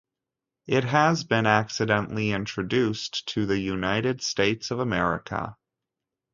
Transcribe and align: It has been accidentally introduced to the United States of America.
It 0.65 0.83
has 0.85 1.23
been 1.25 1.45
accidentally 1.45 2.31
introduced 2.31 3.27
to 3.35 3.45
the 3.45 3.59
United 3.59 4.23
States 4.23 4.71
of 4.71 4.79
America. 4.79 5.55